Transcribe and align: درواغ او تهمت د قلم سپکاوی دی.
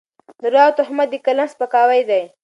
درواغ 0.41 0.67
او 0.69 0.75
تهمت 0.77 1.07
د 1.11 1.13
قلم 1.25 1.47
سپکاوی 1.53 2.01
دی. 2.09 2.23